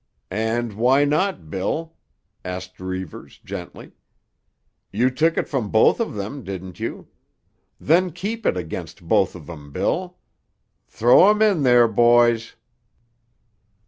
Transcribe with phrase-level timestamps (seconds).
[0.31, 1.93] "And why not, Bill?"
[2.43, 3.91] asked Reivers gently.
[4.91, 7.07] "You took it from both of them, didn't you?
[7.79, 10.17] Then keep it against both of 'em, Bill.
[10.87, 12.55] Throw 'em in there, boys!"